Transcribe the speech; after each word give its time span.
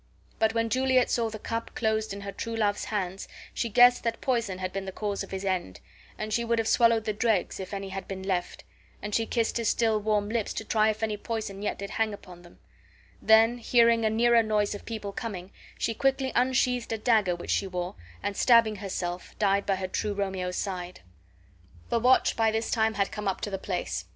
But 0.39 0.55
when 0.55 0.71
Juliet 0.71 1.11
saw 1.11 1.29
the 1.29 1.37
cup 1.37 1.75
closed 1.75 2.11
in 2.11 2.21
her 2.21 2.31
true 2.31 2.55
love's 2.55 2.85
hands, 2.85 3.27
she 3.53 3.69
guessed 3.69 4.01
that 4.03 4.19
poison 4.19 4.57
had 4.57 4.73
been 4.73 4.85
the 4.85 4.91
cause 4.91 5.21
of 5.21 5.29
his 5.29 5.45
end, 5.45 5.79
and 6.17 6.33
she 6.33 6.43
would 6.43 6.57
have 6.57 6.67
swallowed 6.67 7.05
the 7.05 7.13
dregs 7.13 7.59
if 7.59 7.71
any 7.71 7.89
had 7.89 8.07
been 8.07 8.23
left, 8.23 8.63
and 9.03 9.13
she 9.13 9.27
kissed 9.27 9.57
his 9.57 9.69
still 9.69 10.01
warm 10.01 10.27
lips 10.27 10.53
to 10.53 10.65
try 10.65 10.89
if 10.89 11.03
any 11.03 11.17
poison 11.17 11.61
yet 11.61 11.77
did 11.77 11.91
hang 11.91 12.15
upon 12.15 12.41
them; 12.41 12.57
then 13.21 13.59
hearing 13.59 14.03
a 14.03 14.09
nearer 14.09 14.41
noise 14.41 14.73
of 14.73 14.85
people 14.87 15.11
coming, 15.11 15.51
she 15.77 15.93
quickly 15.93 16.31
unsheathed 16.33 16.91
a 16.91 16.97
dagger 16.97 17.35
which 17.35 17.51
she 17.51 17.67
wore, 17.67 17.93
and, 18.23 18.35
stabbing 18.35 18.77
herself, 18.77 19.37
died 19.37 19.67
by 19.67 19.75
her 19.75 19.87
true 19.87 20.15
Romeo's 20.15 20.55
side. 20.57 21.01
The 21.89 21.99
watch 21.99 22.35
by 22.35 22.49
this 22.49 22.71
time 22.71 22.95
had 22.95 23.11
come 23.11 23.27
up 23.27 23.39
to 23.41 23.51
the 23.51 23.59
place. 23.59 24.05